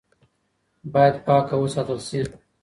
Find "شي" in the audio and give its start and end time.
2.07-2.19